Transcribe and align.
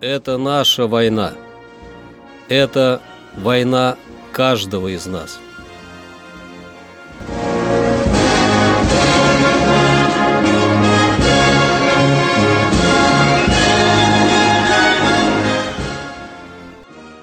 Это 0.00 0.36
наша 0.36 0.86
война. 0.86 1.32
Это 2.48 3.00
война 3.34 3.96
каждого 4.30 4.88
из 4.88 5.06
нас. 5.06 5.40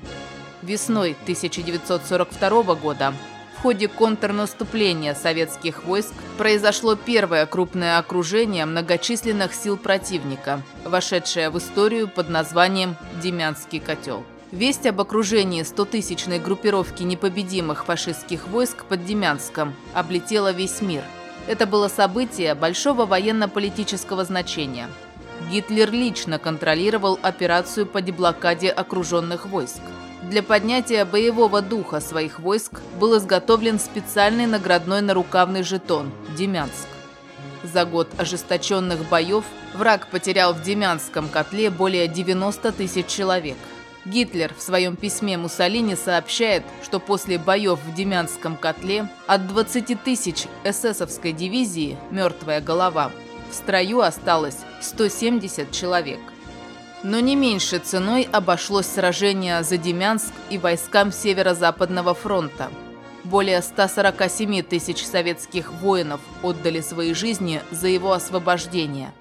Весной 0.62 1.16
1942 1.22 2.75
года 2.75 3.14
в 3.59 3.62
ходе 3.62 3.89
контрнаступления 3.89 5.17
советских 5.17 5.83
войск 5.83 6.14
произошло 6.37 6.95
первое 6.95 7.45
крупное 7.45 7.98
окружение 7.98 8.65
многочисленных 8.67 9.53
сил 9.53 9.77
противника, 9.77 10.62
вошедшее 10.84 11.50
в 11.50 11.59
историю 11.59 12.06
под 12.06 12.28
названием 12.28 12.97
«Демянский 13.20 13.81
котел». 13.81 14.23
Весть 14.53 14.87
об 14.87 15.00
окружении 15.00 15.65
100-тысячной 15.65 16.39
группировки 16.39 17.03
непобедимых 17.03 17.84
фашистских 17.84 18.47
войск 18.47 18.84
под 18.84 19.05
Демянском 19.05 19.75
облетела 19.93 20.53
весь 20.53 20.81
мир. 20.81 21.03
Это 21.48 21.67
было 21.67 21.89
событие 21.89 22.55
большого 22.55 23.06
военно-политического 23.06 24.25
значения. 24.25 24.89
Гитлер 25.50 25.91
лично 25.91 26.39
контролировал 26.39 27.19
операцию 27.22 27.87
по 27.87 28.00
деблокаде 28.00 28.70
окруженных 28.70 29.47
войск. 29.47 29.83
Для 30.29 30.43
поднятия 30.43 31.07
боевого 31.07 31.62
духа 31.62 32.01
своих 32.01 32.39
войск 32.39 32.83
был 33.01 33.17
изготовлен 33.17 33.79
специальный 33.79 34.45
наградной 34.45 35.01
нарукавный 35.01 35.62
жетон– 35.62 36.12
Демянск. 36.37 36.87
За 37.62 37.87
год 37.87 38.09
ожесточенных 38.19 39.09
боев 39.09 39.47
враг 39.75 40.09
потерял 40.09 40.53
в 40.53 40.62
Демянском 40.62 41.31
котле 41.31 41.71
более 41.71 42.09
90 42.09 42.72
тысяч 42.72 43.06
человек. 43.06 43.56
Гитлер 44.05 44.53
в 44.55 44.61
своем 44.61 44.97
письме 44.97 45.38
Муссолини 45.38 45.94
сообщает, 45.94 46.62
что 46.83 47.00
после 47.00 47.38
боев 47.38 47.78
в 47.83 47.94
Демянском 47.94 48.59
котле 48.59 49.09
от 49.27 49.47
20 49.47 50.03
тысяч 50.03 50.44
эсэсовской 50.62 51.33
дивизии 51.33 51.97
«Мертвая 52.11 52.61
голова» 52.61 53.12
в 53.50 53.55
строю 53.55 54.00
осталось 54.03 54.59
170 54.83 55.72
человек– 55.72 56.21
но 57.03 57.20
не 57.20 57.36
меньше 57.36 57.78
ценой 57.78 58.28
обошлось 58.31 58.86
сражение 58.86 59.62
за 59.62 59.76
Демянск 59.76 60.32
и 60.50 60.59
войскам 60.59 61.12
Северо-Западного 61.12 62.14
фронта. 62.14 62.70
Более 63.25 63.62
147 63.62 64.62
тысяч 64.62 65.04
советских 65.04 65.72
воинов 65.72 66.20
отдали 66.42 66.81
свои 66.81 67.12
жизни 67.14 67.60
за 67.70 67.88
его 67.88 68.12
освобождение. 68.12 69.12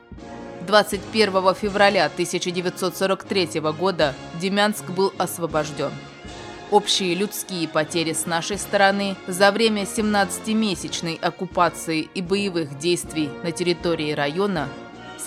21 0.66 1.55
февраля 1.55 2.05
1943 2.05 3.61
года 3.71 4.13
Демянск 4.39 4.85
был 4.89 5.13
освобожден. 5.17 5.91
Общие 6.69 7.16
людские 7.16 7.67
потери 7.69 8.11
с 8.11 8.25
нашей 8.25 8.57
стороны 8.57 9.16
за 9.25 9.51
время 9.51 9.83
17-месячной 9.83 11.17
оккупации 11.21 12.09
и 12.13 12.21
боевых 12.21 12.77
действий 12.77 13.29
на 13.43 13.51
территории 13.51 14.11
района 14.11 14.67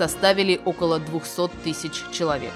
составили 0.00 0.59
около 0.65 0.99
200 0.99 1.50
тысяч 1.62 1.93
человек. 2.11 2.55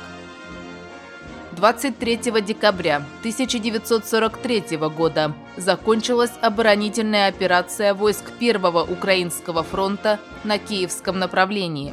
23 1.53 2.17
декабря 2.41 2.97
1943 3.19 4.79
года 4.97 5.35
закончилась 5.59 6.33
оборонительная 6.41 7.29
операция 7.29 7.93
войск 7.93 8.33
Первого 8.41 8.83
Украинского 8.83 9.63
фронта 9.63 10.19
на 10.43 10.57
Киевском 10.57 11.19
направлении. 11.19 11.93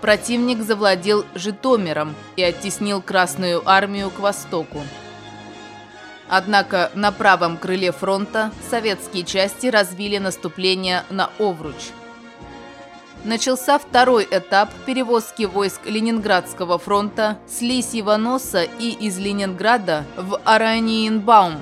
Противник 0.00 0.62
завладел 0.62 1.24
Житомиром 1.34 2.14
и 2.36 2.44
оттеснил 2.44 3.02
Красную 3.02 3.68
армию 3.68 4.10
к 4.10 4.20
востоку. 4.20 4.78
Однако 6.28 6.92
на 6.94 7.10
правом 7.10 7.56
крыле 7.56 7.90
фронта 7.90 8.52
советские 8.70 9.24
части 9.24 9.66
развили 9.66 10.18
наступление 10.18 11.02
на 11.10 11.30
Овруч– 11.40 11.74
начался 13.24 13.78
второй 13.78 14.26
этап 14.30 14.70
перевозки 14.86 15.44
войск 15.44 15.86
Ленинградского 15.86 16.78
фронта 16.78 17.38
с 17.48 17.60
Лисьего 17.60 18.16
носа 18.16 18.62
и 18.62 18.90
из 18.90 19.18
Ленинграда 19.18 20.04
в 20.16 20.40
Араниенбаум. 20.44 21.56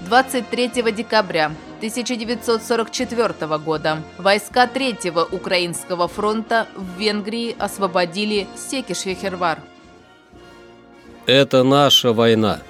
23 0.00 0.92
декабря 0.92 1.52
1944 1.78 3.58
года 3.58 4.02
войска 4.16 4.66
Третьего 4.66 5.24
Украинского 5.24 6.08
фронта 6.08 6.66
в 6.76 6.98
Венгрии 6.98 7.54
освободили 7.58 8.46
Секишвехервар. 8.56 9.58
Это 11.26 11.62
наша 11.62 12.12
война. 12.12 12.60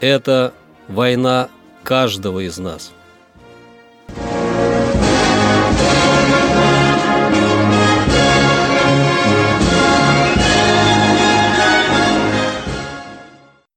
Это 0.00 0.52
война 0.88 1.48
каждого 1.82 2.40
из 2.40 2.58
нас. 2.58 2.92